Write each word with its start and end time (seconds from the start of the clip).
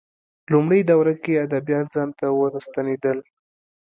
لومړۍ 0.51 0.81
دوره 0.89 1.13
کې 1.23 1.43
ادبیات 1.45 1.87
ځان 1.95 2.09
ته 2.19 2.25
ورستنېدل 2.39 3.17